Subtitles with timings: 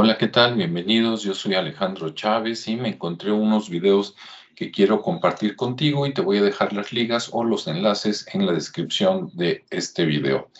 [0.00, 0.54] Hola, ¿qué tal?
[0.54, 1.24] Bienvenidos.
[1.24, 4.14] Yo soy Alejandro Chávez y me encontré unos videos
[4.54, 8.46] que quiero compartir contigo y te voy a dejar las ligas o los enlaces en
[8.46, 10.52] la descripción de este video.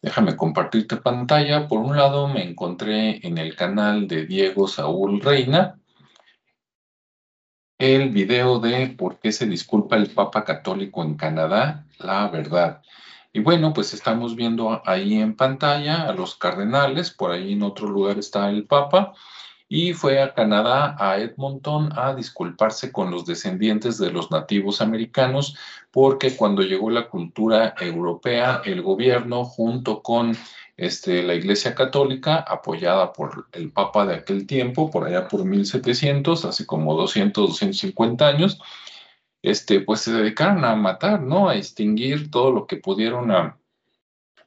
[0.00, 1.68] Déjame compartirte pantalla.
[1.68, 5.78] Por un lado, me encontré en el canal de Diego Saúl Reina
[7.76, 12.80] el video de por qué se disculpa el Papa Católico en Canadá, la verdad.
[13.38, 17.86] Y bueno, pues estamos viendo ahí en pantalla a los cardenales, por ahí en otro
[17.86, 19.12] lugar está el Papa,
[19.68, 25.56] y fue a Canadá, a Edmonton, a disculparse con los descendientes de los nativos americanos,
[25.92, 30.36] porque cuando llegó la cultura europea, el gobierno, junto con
[30.76, 36.44] este, la Iglesia Católica, apoyada por el Papa de aquel tiempo, por allá por 1700,
[36.44, 38.58] hace como 200, 250 años,
[39.42, 41.48] este, pues se dedicaron a matar, ¿no?
[41.48, 43.54] A extinguir todo lo que pudieron a,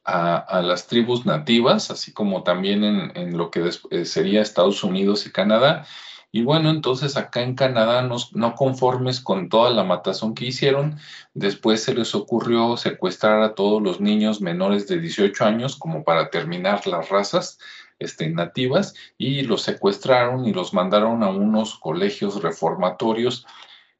[0.04, 5.86] las tribus nativas, así como también en, lo que eh, sería Estados Unidos y Canadá.
[6.32, 10.98] Y bueno, entonces acá en Canadá, no, no, conformes con toda la matazón que hicieron,
[11.34, 16.30] después se les ocurrió secuestrar a todos los niños menores de 18 años como para
[16.30, 17.58] terminar las razas
[17.98, 23.46] este, nativas y los secuestraron y los mandaron a unos colegios reformatorios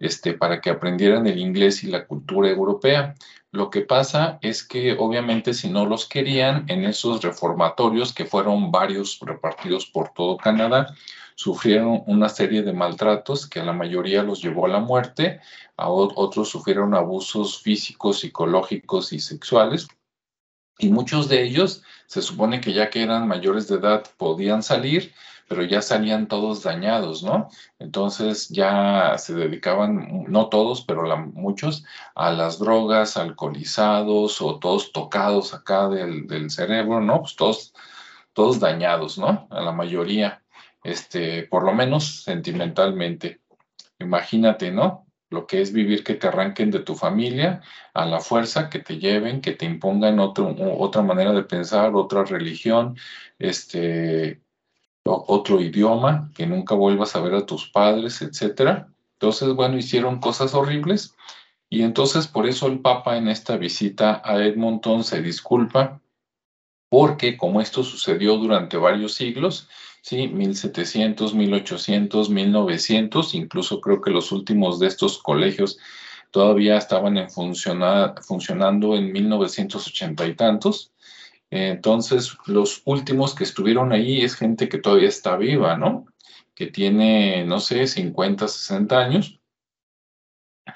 [0.03, 3.15] este, para que aprendieran el inglés y la cultura europea.
[3.53, 8.73] Lo que pasa es que obviamente si no los querían en esos reformatorios, que fueron
[8.73, 10.95] varios repartidos por todo Canadá,
[11.37, 15.41] sufrieron una serie de maltratos que a la mayoría los llevó a la muerte,
[15.77, 19.87] a otros sufrieron abusos físicos, psicológicos y sexuales.
[20.79, 25.13] Y muchos de ellos se supone que ya que eran mayores de edad podían salir,
[25.53, 27.51] pero ya salían todos dañados, ¿no?
[27.79, 35.53] Entonces ya se dedicaban, no todos, pero muchos, a las drogas, alcoholizados o todos tocados
[35.53, 37.21] acá del, cerebro, ¿no?
[37.21, 37.75] Pues todos,
[38.33, 39.47] todos dañados, ¿no?
[39.51, 40.43] A la mayoría,
[40.85, 43.43] este, por lo menos sentimentalmente.
[43.99, 45.07] Imagínate, ¿no?
[45.29, 47.61] Lo que es vivir que te arranquen de tu familia
[47.93, 52.97] a la fuerza, que te lleven, que te impongan otra manera de pensar, otra religión,
[53.39, 54.41] este,
[55.15, 58.89] otro idioma, que nunca vuelvas a ver a tus padres, etcétera.
[59.15, 61.15] Entonces, bueno, hicieron cosas horribles
[61.69, 66.03] y entonces por eso el Papa en esta visita a Edmonton se disculpa
[66.91, 69.69] porque como esto sucedió durante varios siglos,
[70.03, 75.79] sí, 1700, 1800, 1900, incluso creo que los últimos de estos colegios
[76.31, 80.92] todavía estaban en funcionando en 1980 y tantos,
[81.55, 86.07] entonces, los últimos que estuvieron ahí es gente que todavía está viva, ¿no?
[86.55, 89.39] Que tiene, no sé, 50, 60 años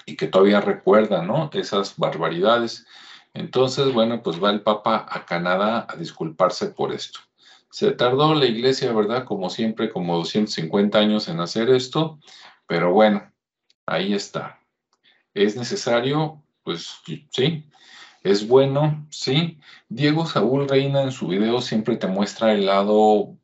[0.05, 1.49] y que todavía recuerda, ¿no?
[1.55, 2.87] Esas barbaridades.
[3.33, 7.21] Entonces, bueno, pues va el Papa a Canadá a disculparse por esto.
[7.71, 9.25] Se tardó la iglesia, ¿verdad?
[9.25, 12.21] Como siempre, como 250 años en hacer esto,
[12.67, 13.33] pero bueno,
[13.87, 14.61] ahí está.
[15.33, 16.43] ¿Es necesario?
[16.63, 17.01] Pues
[17.31, 17.65] sí,
[18.27, 19.07] ¿Es bueno?
[19.09, 19.61] Sí.
[19.89, 23.37] Diego Saúl Reina en su video siempre te muestra el lado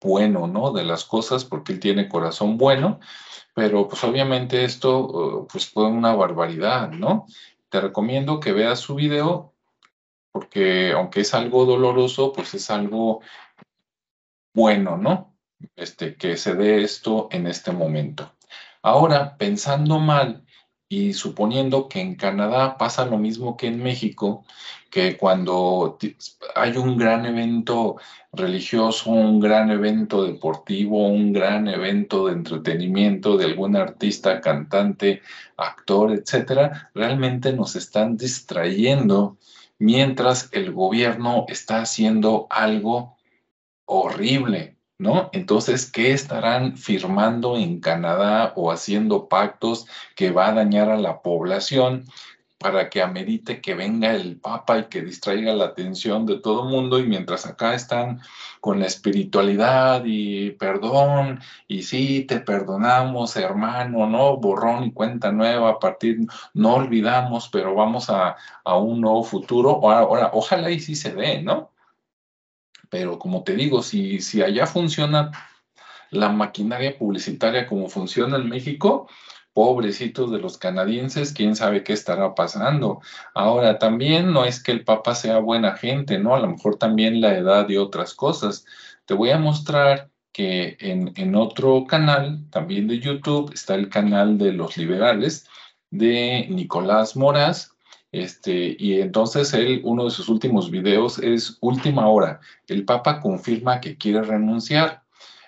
[0.00, 0.72] bueno, ¿no?
[0.72, 2.98] De las cosas porque él tiene corazón bueno,
[3.54, 7.26] pero pues obviamente esto uh, pues fue una barbaridad, ¿no?
[7.68, 9.54] Te recomiendo que veas su video
[10.32, 13.20] porque aunque es algo doloroso, pues es algo
[14.52, 15.36] bueno, ¿no?
[15.76, 18.32] Este, que se dé esto en este momento.
[18.82, 20.44] Ahora, pensando mal,
[20.88, 24.44] y suponiendo que en Canadá pasa lo mismo que en México,
[24.90, 25.98] que cuando
[26.54, 27.96] hay un gran evento
[28.32, 35.20] religioso, un gran evento deportivo, un gran evento de entretenimiento de algún artista, cantante,
[35.58, 39.36] actor, etcétera, realmente nos están distrayendo
[39.78, 43.16] mientras el gobierno está haciendo algo
[43.84, 45.30] horrible, ¿no?
[45.32, 49.86] Entonces, ¿qué estarán firmando en Canadá o haciendo pactos
[50.16, 52.04] que va a dañar a la población
[52.58, 56.70] para que amerite que venga el Papa y que distraiga la atención de todo el
[56.70, 58.20] mundo y mientras acá están
[58.60, 64.36] con la espiritualidad y perdón y sí, te perdonamos, hermano, ¿no?
[64.38, 66.18] Borrón y cuenta nueva, a partir,
[66.54, 69.70] no olvidamos, pero vamos a, a un nuevo futuro.
[69.70, 71.70] Ahora, ahora, ojalá y sí se dé, ¿no?
[72.90, 75.30] Pero como te digo, si, si allá funciona
[76.10, 79.08] la maquinaria publicitaria como funciona en México,
[79.52, 83.00] pobrecitos de los canadienses, quién sabe qué estará pasando.
[83.34, 86.34] Ahora, también no es que el Papa sea buena gente, ¿no?
[86.34, 88.64] A lo mejor también la edad y otras cosas.
[89.04, 94.38] Te voy a mostrar que en, en otro canal, también de YouTube, está el canal
[94.38, 95.48] de los liberales
[95.90, 97.72] de Nicolás Moraz,
[98.12, 102.40] este, y entonces él, uno de sus últimos videos es Última Hora.
[102.66, 105.02] El Papa confirma que quiere renunciar.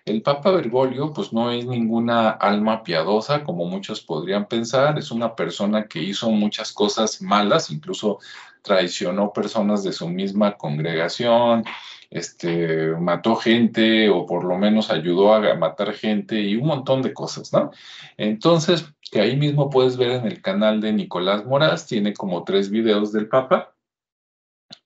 [0.04, 5.36] El Papa Bergoglio, pues no es ninguna alma piadosa, como muchos podrían pensar, es una
[5.36, 8.18] persona que hizo muchas cosas malas, incluso
[8.62, 11.64] traicionó personas de su misma congregación,
[12.10, 17.14] este, mató gente o por lo menos ayudó a matar gente y un montón de
[17.14, 17.70] cosas, ¿no?
[18.16, 22.70] Entonces, que ahí mismo puedes ver en el canal de Nicolás Moraz, tiene como tres
[22.70, 23.74] videos del Papa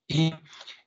[0.06, 0.34] y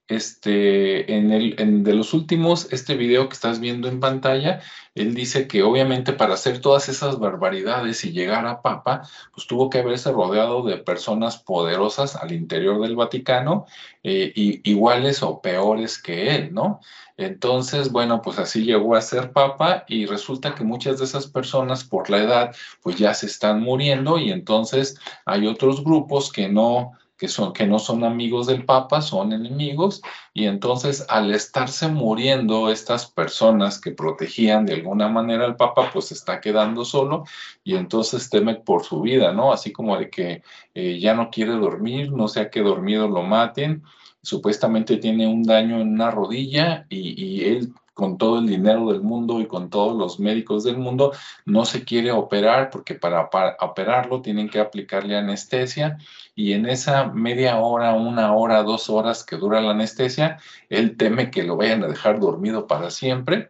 [0.07, 4.61] este, en el, de los últimos, este video que estás viendo en pantalla,
[4.95, 9.01] él dice que obviamente para hacer todas esas barbaridades y llegar a Papa,
[9.33, 13.65] pues tuvo que haberse rodeado de personas poderosas al interior del Vaticano,
[14.09, 16.79] eh, y, iguales o peores que él, ¿no?
[17.17, 21.83] Entonces, bueno, pues así llegó a ser Papa y resulta que muchas de esas personas
[21.83, 26.93] por la edad, pues ya se están muriendo y entonces hay otros grupos que no
[27.17, 30.01] que, son, que no son amigos del Papa, son enemigos,
[30.33, 36.11] y entonces al estarse muriendo estas personas que protegían de alguna manera al Papa, pues
[36.11, 37.23] está quedando solo.
[37.63, 39.51] Y entonces teme por su vida, ¿no?
[39.51, 40.43] Así como de que
[40.75, 43.83] eh, ya no quiere dormir, no sea que dormido lo maten,
[44.21, 49.01] supuestamente tiene un daño en una rodilla y, y él con todo el dinero del
[49.01, 51.13] mundo y con todos los médicos del mundo,
[51.45, 53.27] no se quiere operar porque para,
[53.59, 55.97] operarlo tienen que aplicarle anestesia
[56.35, 60.37] y en esa media hora, una hora, dos horas que dura la anestesia,
[60.69, 63.49] él teme que lo vayan a dejar dormido para siempre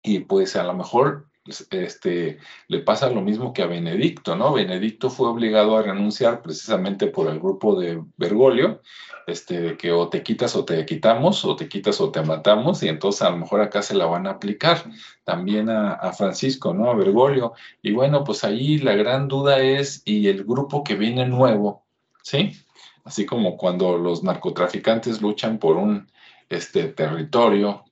[0.00, 2.38] y pues a lo mejor este,
[2.68, 4.54] le pasa lo mismo que a Benedicto, ¿no?
[4.54, 8.80] Benedicto fue obligado a renunciar precisamente por el grupo de Bergoglio,
[9.26, 12.82] este, de que o te quitas o te quitamos, o te quitas o te matamos,
[12.82, 14.84] y entonces a lo mejor acá se la van a aplicar
[15.24, 16.90] también a, Francisco, ¿no?
[16.90, 17.52] A Bergoglio.
[17.82, 21.84] Y bueno, pues ahí la gran duda es, ¿y el grupo que viene nuevo?
[22.22, 22.52] ¿Sí?
[23.04, 26.10] Así como cuando los narcotraficantes luchan por un
[26.48, 27.84] este, territorio,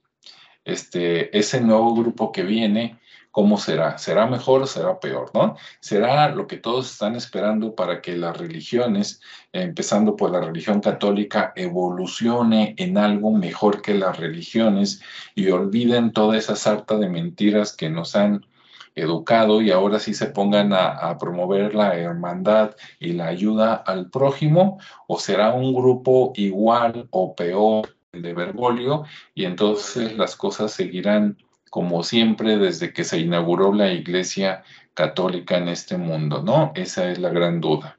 [0.64, 2.98] este, ese nuevo grupo que viene,
[3.32, 3.98] ¿cómo será?
[3.98, 5.30] ¿Será mejor o será peor?
[5.34, 5.56] ¿no?
[5.80, 9.20] ¿Será lo que todos están esperando para que las religiones,
[9.52, 15.00] empezando por la religión católica, evolucione en algo mejor que las religiones
[15.34, 18.46] y olviden toda esa sarta de mentiras que nos han
[18.94, 24.10] educado y ahora sí se pongan a, a, promover la hermandad y la ayuda al
[24.10, 31.38] prójimo, o será un grupo igual o peor de Bergoglio y entonces las cosas seguirán
[31.72, 36.70] como siempre desde que se inauguró la Iglesia Católica en este mundo, ¿no?
[36.74, 37.98] Esa es la gran duda.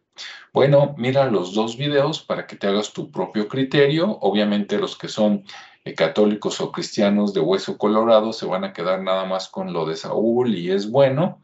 [0.54, 4.20] Bueno, mira los dos videos para que te hagas tu propio criterio.
[4.22, 5.44] Obviamente los que son
[5.86, 9.88] eh, católicos o cristianos de hueso colorado se van a quedar nada más con lo
[9.88, 11.42] de Saúl y es bueno.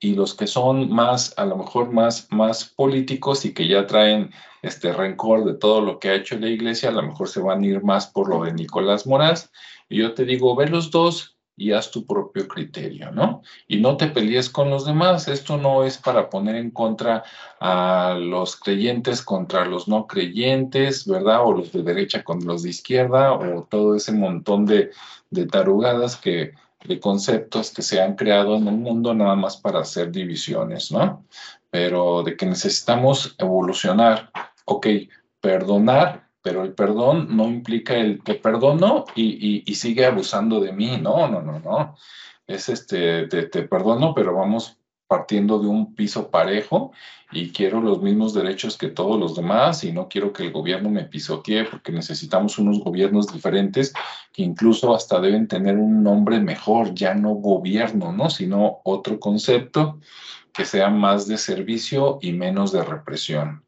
[0.00, 4.30] Y los que son más, a lo mejor más, más políticos y que ya traen
[4.62, 7.62] este rencor de todo lo que ha hecho la iglesia, a lo mejor se van
[7.62, 9.50] a ir más por lo de Nicolás Moraz
[9.88, 13.42] y yo te digo, ve los dos y haz tu propio criterio, ¿no?
[13.68, 15.28] Y no te pelees con los demás.
[15.28, 17.22] Esto no es para poner en contra
[17.60, 21.42] a los creyentes contra los no creyentes, ¿verdad?
[21.44, 24.90] O los de derecha con los de izquierda, o todo ese montón de,
[25.30, 26.54] de tarugadas que,
[26.84, 31.24] de conceptos que se han creado en el mundo nada más para hacer divisiones, ¿no?
[31.70, 34.30] Pero de que necesitamos evolucionar,
[34.66, 34.86] ok,
[35.40, 40.98] perdonar pero el perdón no implica el que perdono y, sigue abusando de mí.
[41.00, 41.96] No, no, no, no.
[42.46, 46.92] Es este, te, te, perdono, pero vamos partiendo de un piso parejo
[47.30, 50.88] y quiero los mismos derechos que todos los demás y no quiero que el gobierno
[50.88, 53.92] me pisotee porque necesitamos unos gobiernos diferentes
[54.32, 58.30] que incluso hasta deben tener un nombre mejor, ya no gobierno, ¿no?
[58.30, 60.00] Sino otro concepto
[60.52, 63.64] que sea más de servicio y menos de represión.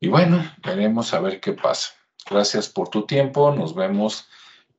[0.00, 1.90] Y bueno, veremos a ver qué pasa.
[2.28, 3.52] Gracias por tu tiempo.
[3.54, 4.28] Nos vemos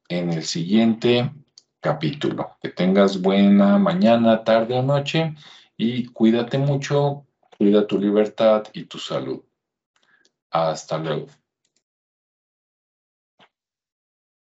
[0.08, 1.32] en el siguiente
[1.80, 2.58] capítulo.
[2.62, 5.36] Que tengas buena mañana, tarde o noche
[5.78, 7.26] y cuídate mucho,
[7.58, 9.42] cuida tu libertad y tu salud.
[10.52, 11.28] Hasta luego.